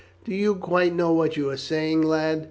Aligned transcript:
"Do 0.25 0.33
you 0.33 0.55
quite 0.55 0.95
know 0.95 1.13
what 1.13 1.37
you 1.37 1.47
are 1.51 1.57
saying, 1.57 2.01
lad?" 2.01 2.39